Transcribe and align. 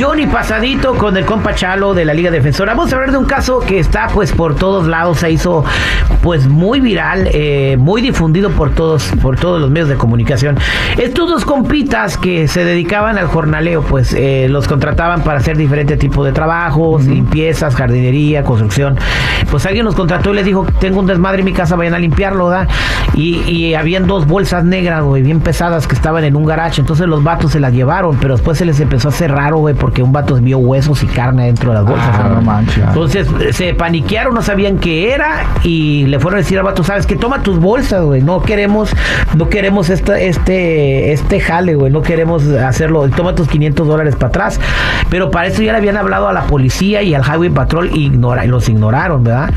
millón 0.00 0.18
y 0.18 0.26
pasadito 0.26 0.94
con 0.94 1.14
el 1.18 1.26
compa 1.26 1.54
Chalo 1.54 1.92
de 1.92 2.06
la 2.06 2.14
Liga 2.14 2.30
Defensora. 2.30 2.72
Vamos 2.72 2.90
a 2.90 2.96
hablar 2.96 3.12
de 3.12 3.18
un 3.18 3.26
caso 3.26 3.60
que 3.60 3.78
está 3.78 4.08
pues 4.08 4.32
por 4.32 4.54
todos 4.54 4.86
lados, 4.86 5.18
se 5.18 5.30
hizo 5.30 5.62
pues 6.22 6.46
muy 6.46 6.80
viral, 6.80 7.28
eh, 7.30 7.76
muy 7.78 8.00
difundido 8.00 8.48
por 8.50 8.70
todos, 8.70 9.12
por 9.20 9.38
todos 9.38 9.60
los 9.60 9.70
medios 9.70 9.90
de 9.90 9.96
comunicación. 9.96 10.56
Estos 10.96 11.28
dos 11.28 11.44
compitas 11.44 12.16
que 12.16 12.48
se 12.48 12.64
dedicaban 12.64 13.18
al 13.18 13.26
jornaleo, 13.26 13.82
pues 13.82 14.14
eh, 14.14 14.46
los 14.48 14.66
contrataban 14.66 15.22
para 15.22 15.40
hacer 15.40 15.58
diferentes 15.58 15.98
tipos 15.98 16.24
de 16.24 16.32
trabajos, 16.32 17.04
limpiezas, 17.04 17.74
jardinería, 17.74 18.42
construcción. 18.42 18.96
Pues 19.50 19.66
alguien 19.66 19.84
los 19.84 19.94
contrató 19.94 20.32
y 20.32 20.36
les 20.36 20.46
dijo, 20.46 20.66
tengo 20.78 21.00
un 21.00 21.06
desmadre 21.06 21.40
en 21.40 21.44
mi 21.44 21.52
casa, 21.52 21.76
vayan 21.76 21.92
a 21.92 21.98
limpiarlo, 21.98 22.48
¿da? 22.48 22.66
Y, 23.14 23.42
y 23.50 23.74
habían 23.74 24.06
dos 24.06 24.26
bolsas 24.26 24.64
negras, 24.64 25.02
güey, 25.02 25.22
bien 25.22 25.40
pesadas 25.40 25.86
que 25.86 25.94
estaban 25.94 26.24
en 26.24 26.36
un 26.36 26.46
garage. 26.46 26.80
Entonces 26.80 27.06
los 27.06 27.22
vatos 27.22 27.52
se 27.52 27.60
las 27.60 27.74
llevaron, 27.74 28.16
pero 28.18 28.34
después 28.34 28.56
se 28.56 28.64
les 28.64 28.80
empezó 28.80 29.08
a 29.08 29.10
hacer 29.10 29.30
raro, 29.32 29.58
güey, 29.58 29.74
porque 29.74 29.89
un 29.98 30.12
vato 30.12 30.36
vio 30.36 30.58
huesos 30.58 31.02
y 31.02 31.06
carne 31.06 31.46
dentro 31.46 31.70
de 31.70 31.78
las 31.78 31.86
bolsas. 31.86 32.10
Ah, 32.12 32.30
no 32.34 32.42
manches. 32.42 32.78
Entonces 32.78 33.28
se 33.52 33.74
paniquearon, 33.74 34.34
no 34.34 34.42
sabían 34.42 34.78
qué 34.78 35.12
era 35.12 35.46
y 35.62 36.06
le 36.06 36.18
fueron 36.18 36.38
a 36.38 36.42
decir 36.42 36.58
al 36.58 36.64
vato, 36.64 36.84
sabes 36.84 37.06
que 37.06 37.16
toma 37.16 37.42
tus 37.42 37.58
bolsas, 37.58 38.04
güey, 38.04 38.22
no 38.22 38.42
queremos, 38.42 38.90
no 39.36 39.48
queremos 39.48 39.90
esta, 39.90 40.18
este, 40.18 41.12
este 41.12 41.40
jale, 41.40 41.74
güey, 41.74 41.92
no 41.92 42.02
queremos 42.02 42.46
hacerlo, 42.46 43.08
toma 43.10 43.34
tus 43.34 43.48
500 43.48 43.86
dólares 43.86 44.16
para 44.16 44.28
atrás. 44.28 44.60
Pero 45.08 45.30
para 45.30 45.48
eso 45.48 45.62
ya 45.62 45.72
le 45.72 45.78
habían 45.78 45.96
hablado 45.96 46.28
a 46.28 46.32
la 46.32 46.42
policía 46.42 47.02
y 47.02 47.14
al 47.14 47.22
Highway 47.22 47.50
Patrol 47.50 47.90
y, 47.92 48.06
ignora, 48.06 48.44
los 48.44 48.68
ignoraron, 48.68 49.24
¿verdad? 49.24 49.50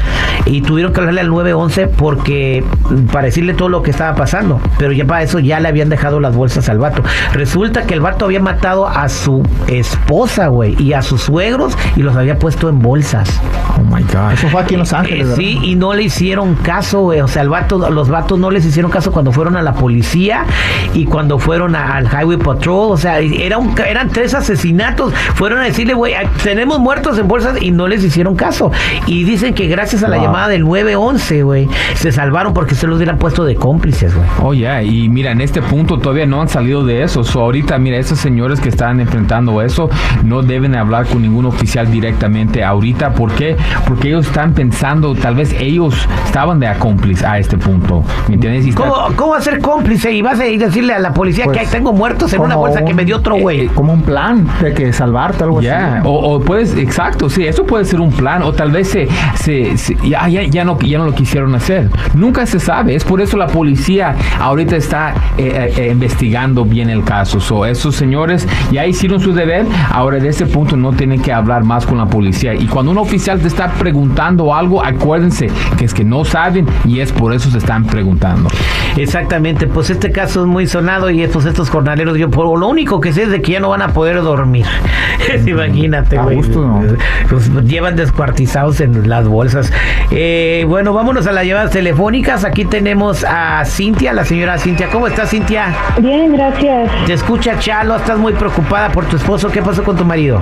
Y 0.45 0.61
tuvieron 0.61 0.93
que 0.93 0.99
hablarle 0.99 1.21
al 1.21 1.29
911 1.29 1.87
porque 1.87 2.63
para 3.11 3.25
decirle 3.25 3.53
todo 3.53 3.69
lo 3.69 3.83
que 3.83 3.91
estaba 3.91 4.15
pasando. 4.15 4.59
Pero 4.77 4.91
ya 4.91 5.05
para 5.05 5.21
eso 5.23 5.39
ya 5.39 5.59
le 5.59 5.67
habían 5.67 5.89
dejado 5.89 6.19
las 6.19 6.35
bolsas 6.35 6.69
al 6.69 6.79
vato. 6.79 7.03
Resulta 7.33 7.83
que 7.83 7.93
el 7.93 8.01
vato 8.01 8.25
había 8.25 8.39
matado 8.39 8.87
a 8.87 9.09
su 9.09 9.43
esposa, 9.67 10.22
güey, 10.47 10.75
y 10.81 10.93
a 10.93 11.01
sus 11.01 11.21
suegros 11.21 11.77
y 11.95 12.01
los 12.01 12.15
había 12.15 12.37
puesto 12.39 12.69
en 12.69 12.79
bolsas. 12.79 13.29
Oh 13.77 13.81
my 13.95 14.01
God. 14.03 14.33
Eso 14.33 14.47
fue 14.49 14.61
aquí 14.61 14.73
en 14.75 14.81
Los 14.81 14.93
Ángeles, 14.93 15.27
Eh, 15.29 15.33
sí, 15.35 15.59
y 15.63 15.75
no 15.75 15.93
le 15.93 16.03
hicieron 16.03 16.55
caso, 16.55 17.01
güey. 17.01 17.21
O 17.21 17.27
sea, 17.27 17.41
el 17.41 17.49
vato, 17.49 17.89
los 17.89 18.09
vatos 18.09 18.39
no 18.39 18.51
les 18.51 18.65
hicieron 18.65 18.91
caso 18.91 19.11
cuando 19.11 19.31
fueron 19.31 19.55
a 19.55 19.61
la 19.61 19.73
policía 19.73 20.45
y 20.93 21.05
cuando 21.05 21.39
fueron 21.39 21.75
a- 21.75 21.95
al 21.95 22.05
Highway 22.07 22.37
Patrol. 22.37 22.91
O 22.91 22.97
sea, 22.97 23.19
era 23.19 23.57
un, 23.57 23.75
eran 23.87 24.09
tres 24.09 24.33
asesinatos. 24.33 25.13
Fueron 25.35 25.59
a 25.59 25.63
decirle, 25.63 25.93
güey, 25.93 26.13
tenemos 26.43 26.79
muertos 26.79 27.17
en 27.17 27.27
bolsas 27.27 27.61
y 27.61 27.71
no 27.71 27.87
les 27.87 28.03
hicieron 28.03 28.35
caso. 28.35 28.71
Y 29.07 29.23
dicen 29.23 29.53
que 29.53 29.67
gracias 29.67 30.03
a 30.03 30.07
la 30.07 30.17
llamada 30.17 30.47
del 30.49 30.63
911, 30.63 31.43
güey, 31.43 31.67
se 31.95 32.11
salvaron 32.11 32.53
porque 32.53 32.75
se 32.75 32.87
los 32.87 32.97
hubieran 32.97 33.17
puesto 33.17 33.43
de 33.45 33.55
cómplices, 33.55 34.15
güey. 34.15 34.27
Oh, 34.41 34.53
ya, 34.53 34.81
y 34.83 35.09
mira, 35.09 35.31
en 35.31 35.41
este 35.41 35.61
punto 35.61 35.97
todavía 35.99 36.25
no 36.25 36.41
han 36.41 36.49
salido 36.49 36.85
de 36.85 37.03
eso. 37.03 37.23
So, 37.23 37.41
ahorita, 37.41 37.77
mira, 37.77 37.97
esos 37.97 38.19
señores 38.19 38.59
que 38.59 38.69
están 38.69 38.99
enfrentando 38.99 39.61
eso 39.61 39.89
no 40.23 40.41
deben 40.41 40.75
hablar 40.75 41.05
con 41.07 41.21
ningún 41.21 41.45
oficial 41.45 41.89
directamente 41.91 42.63
ahorita. 42.63 43.13
¿Por 43.13 43.31
qué? 43.33 43.55
Porque 43.87 44.09
ellos 44.09 44.27
están 44.27 44.53
pensando, 44.53 45.13
tal 45.15 45.35
vez 45.35 45.53
ellos 45.59 45.95
estaban 46.25 46.59
de 46.59 46.67
acómplice 46.67 47.25
a 47.25 47.37
este 47.39 47.57
punto. 47.57 48.03
¿Me 48.27 48.35
entiendes? 48.35 48.65
Y 48.65 48.69
está- 48.69 48.83
¿Cómo, 48.83 49.15
¿Cómo 49.15 49.33
hacer 49.35 49.59
cómplice? 49.59 50.11
Y 50.11 50.21
vas 50.21 50.39
a 50.39 50.47
ir 50.47 50.61
a 50.63 50.67
decirle 50.67 50.93
a 50.93 50.99
la 50.99 51.13
policía 51.13 51.45
Pues, 51.45 51.57
que 51.57 51.65
ahí 51.65 51.71
tengo 51.71 51.93
muertos 51.93 52.31
en 52.33 52.41
una 52.41 52.55
bolsa 52.55 52.83
que 52.83 52.93
me 52.93 53.05
dio 53.05 53.17
otro 53.17 53.35
güey. 53.35 53.67
Como 53.67 53.93
un 53.93 54.01
plan 54.03 54.47
de 54.61 54.73
que 54.73 54.93
salvarte, 54.93 55.43
algo 55.43 55.59
así. 55.59 55.67
o, 56.03 56.11
o 56.35 56.39
puedes, 56.41 56.75
exacto, 56.77 57.29
sí, 57.29 57.45
eso 57.45 57.65
puede 57.65 57.85
ser 57.85 57.99
un 57.99 58.11
plan, 58.11 58.41
o 58.43 58.51
tal 58.53 58.71
vez 58.71 58.89
se, 58.89 59.07
se, 59.35 59.77
se- 59.77 59.97
ya, 60.07 60.27
ya, 60.27 60.43
ya 60.43 60.63
no, 60.65 60.77
ya 60.79 60.97
no 60.97 61.05
lo 61.05 61.15
quisieron 61.15 61.53
hacer. 61.55 61.89
Nunca 62.13 62.45
se 62.45 62.59
sabe, 62.59 62.95
es 62.95 63.03
por 63.03 63.21
eso 63.21 63.37
la 63.37 63.47
policía 63.47 64.15
ahorita 64.39 64.75
está 64.75 65.13
eh, 65.37 65.73
eh, 65.77 65.89
investigando 65.91 66.65
bien 66.65 66.89
el 66.89 67.03
caso. 67.03 67.39
So, 67.39 67.65
esos 67.65 67.95
señores 67.95 68.47
ya 68.71 68.85
hicieron 68.85 69.19
su 69.19 69.33
deber, 69.33 69.65
ahora 69.93 70.19
de 70.19 70.27
ese 70.27 70.45
punto 70.45 70.75
no 70.75 70.91
tienen 70.91 71.21
que 71.21 71.31
hablar 71.31 71.63
más 71.63 71.85
con 71.85 71.97
la 71.99 72.05
policía. 72.07 72.53
Y 72.53 72.65
cuando 72.65 72.91
un 72.91 72.97
oficial 72.97 73.39
te 73.39 73.47
está 73.47 73.69
preguntando 73.73 74.53
algo, 74.53 74.83
acuérdense 74.83 75.47
que 75.77 75.85
es 75.85 75.93
que 75.93 76.03
no 76.03 76.25
saben 76.25 76.65
y 76.85 76.99
es 76.99 77.11
por 77.11 77.33
eso 77.33 77.49
se 77.49 77.59
están 77.59 77.85
preguntando. 77.85 78.49
Exactamente, 78.97 79.67
pues 79.67 79.89
este 79.89 80.11
caso 80.11 80.41
es 80.41 80.47
muy 80.47 80.67
sonado 80.67 81.09
y 81.09 81.25
pues 81.27 81.45
estos 81.45 81.69
jornaleros, 81.69 82.17
yo 82.17 82.29
por 82.29 82.59
lo 82.59 82.67
único 82.67 82.99
que 82.99 83.13
sé 83.13 83.23
es 83.23 83.29
de 83.29 83.41
que 83.41 83.53
ya 83.53 83.59
no 83.59 83.69
van 83.69 83.81
a 83.81 83.89
poder 83.89 84.21
dormir. 84.21 84.65
Imagínate, 85.47 86.17
A 86.17 86.23
güey. 86.23 86.37
gusto, 86.37 86.59
¿no? 86.65 86.81
Pues 87.29 87.49
llevan 87.65 87.95
descuartizados 87.95 88.81
en 88.81 89.07
las 89.09 89.27
bolsas. 89.27 89.71
Eh, 90.11 90.65
bueno, 90.67 90.93
vámonos 90.93 91.27
a 91.27 91.31
las 91.31 91.45
llamadas 91.45 91.71
telefónicas. 91.71 92.43
Aquí 92.43 92.65
tenemos 92.65 93.23
a 93.23 93.63
Cintia, 93.65 94.13
la 94.13 94.25
señora 94.25 94.57
Cintia. 94.57 94.89
¿Cómo 94.89 95.07
estás, 95.07 95.29
Cintia? 95.29 95.73
Bien, 95.99 96.33
gracias. 96.33 96.91
Te 97.05 97.13
escucha 97.13 97.57
Chalo, 97.59 97.95
estás 97.95 98.17
muy 98.17 98.33
preocupada 98.33 98.89
por 98.89 99.05
tu 99.05 99.17
esposo. 99.17 99.49
¿Qué 99.49 99.61
pasó 99.61 99.82
con 99.83 99.97
tu 99.97 100.05
marido? 100.05 100.39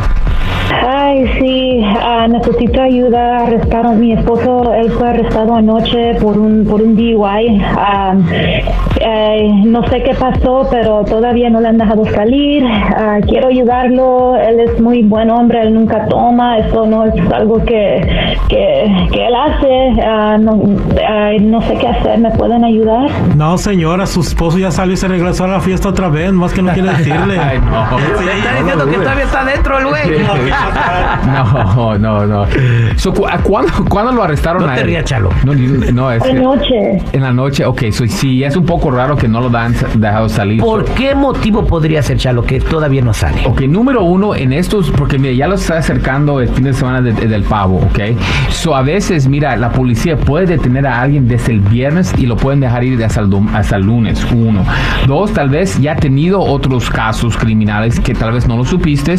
Ay, 0.83 1.25
sí, 1.39 1.83
ah, 2.01 2.27
necesito 2.27 2.81
ayuda. 2.81 3.39
Arrestaron 3.45 3.99
mi 3.99 4.13
esposo. 4.13 4.73
Él 4.73 4.91
fue 4.91 5.09
arrestado 5.09 5.55
anoche 5.55 6.15
por 6.15 6.37
un 6.37 6.65
por 6.65 6.81
un 6.81 6.95
DUI. 6.95 7.61
Ah, 7.77 8.15
eh, 8.99 9.51
no 9.65 9.85
sé 9.87 10.01
qué 10.03 10.13
pasó, 10.15 10.67
pero 10.71 11.03
todavía 11.03 11.49
no 11.49 11.59
le 11.59 11.67
han 11.67 11.77
dejado 11.77 12.05
salir. 12.05 12.63
Ah, 12.65 13.19
quiero 13.27 13.49
ayudarlo. 13.49 14.35
Él 14.37 14.59
es 14.61 14.79
muy 14.79 15.03
buen 15.03 15.29
hombre. 15.29 15.61
Él 15.61 15.73
nunca 15.73 16.05
toma. 16.07 16.57
Eso 16.57 16.85
no 16.85 17.05
es 17.05 17.13
algo 17.31 17.63
que 17.63 18.01
que, 18.47 19.07
que 19.11 19.27
él 19.27 19.35
hace. 19.35 20.39
No, 20.39 20.55
no 21.41 21.61
sé 21.61 21.75
qué 21.75 21.87
hacer. 21.87 22.19
¿Me 22.19 22.31
pueden 22.31 22.63
ayudar? 22.63 23.09
No, 23.35 23.57
señora, 23.57 24.05
su 24.05 24.21
esposo 24.21 24.57
ya 24.57 24.71
salió 24.71 24.93
y 24.93 24.97
se 24.97 25.07
regresó 25.07 25.45
a 25.45 25.47
la 25.47 25.59
fiesta 25.59 25.89
otra 25.89 26.09
vez, 26.09 26.31
más 26.31 26.53
que 26.53 26.61
no 26.61 26.73
quiere 26.73 26.89
decirle. 26.89 27.39
Ay, 27.39 27.59
no. 27.59 27.97
Está 27.97 28.59
diciendo 28.59 28.85
que 28.85 28.97
todavía 28.97 29.23
está 29.25 29.43
dentro 29.43 29.79
el 29.79 29.85
güey. 29.87 30.01
No, 31.25 31.97
no, 31.97 32.25
no. 32.25 32.45
So, 32.97 33.13
cu- 33.13 33.27
¿a 33.27 33.37
¿cuándo, 33.37 33.71
cuándo 33.89 34.11
lo 34.11 34.23
arrestaron 34.23 34.63
No 34.65 34.71
a 34.71 34.75
te 34.75 34.81
él? 34.97 35.03
Chalo. 35.03 35.29
No, 35.45 36.11
es 36.11 36.23
que- 36.23 36.29
Anoche. 36.31 36.97
En 37.13 37.21
la 37.21 37.31
noche, 37.31 37.65
ok, 37.65 37.83
so, 37.91 38.05
sí, 38.07 38.43
es 38.43 38.55
un 38.55 38.65
poco 38.65 38.91
raro 38.91 39.15
que 39.15 39.27
no 39.27 39.41
lo 39.41 39.55
han 39.57 39.75
dejado 39.95 40.29
salir. 40.29 40.61
¿Por 40.61 40.87
So- 40.87 40.95
qué 40.95 41.15
motivo 41.15 41.65
podría 41.65 42.01
ser, 42.01 42.17
Chalo, 42.17 42.43
que 42.43 42.59
todavía 42.59 43.01
no 43.01 43.13
sale? 43.13 43.43
Ok, 43.45 43.61
número 43.61 44.03
uno, 44.03 44.35
en 44.35 44.53
estos, 44.53 44.89
porque 44.91 45.17
mira, 45.17 45.33
ya 45.33 45.47
lo 45.47 45.55
está 45.55 45.77
acercando 45.77 46.39
el 46.41 46.49
fin 46.49 46.63
de 46.65 46.73
semana 46.73 47.01
de- 47.01 47.13
del 47.13 47.43
pavo, 47.43 47.77
ok. 47.77 47.99
So, 48.49 48.75
a 48.75 48.81
veces, 48.81 49.27
mira, 49.27 49.55
la 49.57 49.71
policía 49.71 50.17
puede 50.17 50.45
detener 50.45 50.87
a 50.87 51.01
alguien 51.01 51.27
desde 51.27 51.53
el 51.53 51.59
viernes 51.61 52.13
y 52.17 52.25
lo 52.25 52.35
pueden 52.37 52.59
dejar 52.59 52.83
ir 52.83 53.03
hasta 53.03 53.21
el, 53.21 53.29
dom- 53.29 53.53
hasta 53.53 53.75
el 53.75 53.83
lunes, 53.83 54.25
uno. 54.33 54.63
Dos, 55.07 55.31
tal 55.33 55.49
vez 55.49 55.79
ya 55.79 55.93
ha 55.93 55.95
tenido 55.95 56.39
otros 56.41 56.89
casos 56.89 57.37
criminales 57.37 57.99
que 57.99 58.13
tal 58.13 58.31
vez 58.33 58.47
no 58.47 58.57
lo 58.57 58.65
supiste, 58.65 59.11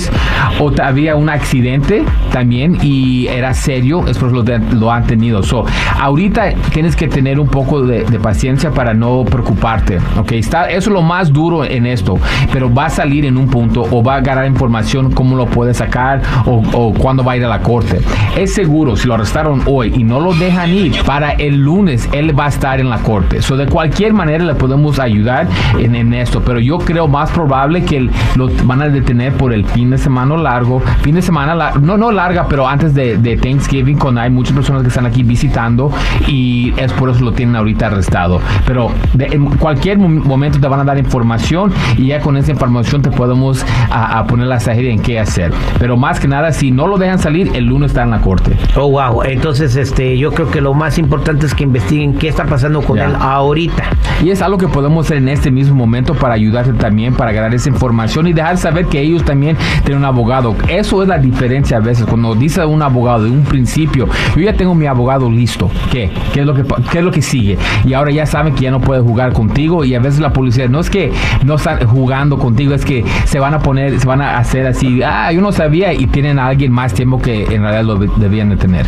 o 0.58 0.70
te- 0.70 0.82
había 1.02 1.16
un 1.16 1.28
accidente 1.28 2.04
también 2.30 2.78
y 2.80 3.26
era 3.26 3.54
serio, 3.54 4.06
es 4.06 4.18
por 4.18 4.30
lo, 4.30 4.44
lo 4.78 4.92
han 4.92 5.04
tenido. 5.04 5.42
So, 5.42 5.64
ahorita 5.98 6.52
tienes 6.72 6.94
que 6.94 7.08
tener 7.08 7.40
un 7.40 7.48
poco 7.48 7.82
de, 7.82 8.04
de 8.04 8.20
paciencia 8.20 8.70
para 8.70 8.94
no 8.94 9.24
preocuparte, 9.24 9.98
ok. 10.16 10.32
Está, 10.32 10.70
eso 10.70 10.90
es 10.90 10.94
lo 10.94 11.02
más 11.02 11.32
duro 11.32 11.64
en 11.64 11.86
esto, 11.86 12.18
pero 12.52 12.72
va 12.72 12.86
a 12.86 12.90
salir 12.90 13.24
en 13.24 13.36
un 13.36 13.48
punto 13.48 13.82
o 13.90 14.02
va 14.02 14.14
a 14.14 14.16
agarrar 14.18 14.46
información 14.46 15.10
cómo 15.10 15.34
lo 15.34 15.46
puede 15.46 15.74
sacar 15.74 16.22
o, 16.46 16.62
o 16.72 16.94
cuándo 16.94 17.24
va 17.24 17.32
a 17.32 17.36
ir 17.36 17.44
a 17.44 17.48
la 17.48 17.62
corte. 17.62 18.00
Es 18.36 18.54
seguro, 18.54 18.94
si 18.94 19.08
lo 19.08 19.14
arrestaron 19.14 19.62
hoy 19.66 19.92
y 19.96 20.04
no 20.04 20.20
lo 20.20 20.34
dejan 20.34 20.70
ir, 20.70 21.02
para 21.02 21.32
el 21.32 21.56
lunes 21.56 22.08
él 22.12 22.38
va 22.38 22.44
a 22.44 22.48
estar 22.48 22.78
en 22.78 22.90
la 22.90 22.98
corte. 22.98 23.42
So, 23.42 23.56
de 23.56 23.66
cualquier 23.66 24.12
manera 24.12 24.44
le 24.44 24.54
podemos 24.54 25.00
ayudar 25.00 25.48
en, 25.80 25.96
en 25.96 26.14
esto, 26.14 26.42
pero 26.44 26.60
yo 26.60 26.78
creo 26.78 27.08
más 27.08 27.32
probable 27.32 27.84
que 27.84 28.08
lo 28.36 28.48
van 28.64 28.82
a 28.82 28.88
detener 28.88 29.32
por 29.32 29.52
el 29.52 29.64
fin 29.64 29.90
de 29.90 29.98
semana 29.98 30.36
largo, 30.36 30.82
fin 31.02 31.14
de 31.14 31.22
semana, 31.22 31.54
la- 31.54 31.72
no, 31.80 31.96
no 31.96 32.12
larga, 32.12 32.46
pero 32.48 32.66
antes 32.68 32.94
de, 32.94 33.16
de 33.16 33.36
Thanksgiving, 33.36 33.98
cuando 33.98 34.20
hay 34.20 34.30
muchas 34.30 34.54
personas 34.54 34.82
que 34.82 34.88
están 34.88 35.06
aquí 35.06 35.22
visitando 35.22 35.90
y 36.26 36.72
es 36.76 36.92
por 36.92 37.10
eso 37.10 37.24
lo 37.24 37.32
tienen 37.32 37.56
ahorita 37.56 37.86
arrestado. 37.86 38.40
Pero 38.66 38.90
de- 39.14 39.26
en 39.26 39.46
cualquier 39.56 39.98
mom- 39.98 40.22
momento 40.24 40.58
te 40.60 40.68
van 40.68 40.80
a 40.80 40.84
dar 40.84 40.98
información 40.98 41.72
y 41.96 42.06
ya 42.08 42.20
con 42.20 42.36
esa 42.36 42.50
información 42.50 43.02
te 43.02 43.10
podemos 43.10 43.64
a, 43.90 44.18
a 44.18 44.26
poner 44.26 44.46
la 44.46 44.56
estrategia 44.56 44.90
en 44.92 45.00
qué 45.00 45.18
hacer. 45.18 45.52
Pero 45.78 45.96
más 45.96 46.20
que 46.20 46.28
nada, 46.28 46.52
si 46.52 46.70
no 46.70 46.86
lo 46.86 46.98
dejan 46.98 47.18
salir, 47.18 47.50
el 47.54 47.64
lunes 47.66 47.90
está 47.92 48.02
en 48.02 48.10
la 48.10 48.20
corte. 48.20 48.56
Oh, 48.76 48.90
wow. 48.90 49.22
Entonces, 49.22 49.76
este, 49.76 50.16
yo 50.18 50.32
creo 50.32 50.50
que 50.50 50.60
lo 50.60 50.74
más 50.74 50.98
importante 50.98 51.46
es 51.46 51.54
que 51.54 51.64
investiguen 51.64 52.14
qué 52.14 52.28
está 52.28 52.44
pasando 52.44 52.82
con 52.82 52.98
él 52.98 53.14
ahorita. 53.20 53.84
Y 54.22 54.30
es 54.30 54.40
algo 54.42 54.58
que 54.58 54.68
podemos 54.68 55.06
hacer 55.06 55.16
en 55.18 55.28
este 55.28 55.50
mismo 55.50 55.74
momento 55.74 56.14
para 56.14 56.34
ayudarte 56.34 56.72
también, 56.74 57.14
para 57.14 57.32
ganar 57.32 57.54
esa 57.54 57.68
información 57.68 58.26
y 58.26 58.32
dejar 58.32 58.56
saber 58.58 58.86
que 58.86 59.00
ellos 59.00 59.24
también 59.24 59.56
tienen 59.84 59.98
un 59.98 60.04
abogado. 60.04 60.54
Eso 60.82 61.00
es 61.00 61.08
la 61.08 61.16
diferencia 61.16 61.76
a 61.76 61.80
veces. 61.80 62.04
Cuando 62.06 62.34
dice 62.34 62.64
un 62.64 62.82
abogado 62.82 63.22
de 63.22 63.30
un 63.30 63.44
principio, 63.44 64.08
yo 64.34 64.42
ya 64.42 64.52
tengo 64.54 64.74
mi 64.74 64.86
abogado 64.86 65.30
listo. 65.30 65.70
¿Qué? 65.92 66.10
¿Qué 66.32 66.40
es 66.40 66.46
lo 66.46 66.54
que, 66.54 66.64
qué 66.90 66.98
es 66.98 67.04
lo 67.04 67.12
que 67.12 67.22
sigue? 67.22 67.56
Y 67.84 67.92
ahora 67.94 68.10
ya 68.10 68.26
saben 68.26 68.52
que 68.56 68.62
ya 68.62 68.72
no 68.72 68.80
puede 68.80 69.00
jugar 69.00 69.32
contigo 69.32 69.84
y 69.84 69.94
a 69.94 70.00
veces 70.00 70.18
la 70.18 70.32
policía 70.32 70.66
no 70.66 70.80
es 70.80 70.90
que 70.90 71.12
no 71.44 71.54
están 71.54 71.86
jugando 71.86 72.36
contigo, 72.36 72.74
es 72.74 72.84
que 72.84 73.04
se 73.26 73.38
van 73.38 73.54
a 73.54 73.60
poner, 73.60 74.00
se 74.00 74.08
van 74.08 74.22
a 74.22 74.38
hacer 74.38 74.66
así, 74.66 75.02
ah, 75.04 75.30
yo 75.30 75.40
no 75.40 75.52
sabía 75.52 75.92
y 75.92 76.06
tienen 76.08 76.40
a 76.40 76.48
alguien 76.48 76.72
más 76.72 76.94
tiempo 76.94 77.20
que 77.22 77.44
en 77.44 77.62
realidad 77.62 77.84
lo 77.84 77.94
de- 77.94 78.10
debían 78.16 78.48
de 78.50 78.56
tener. 78.56 78.84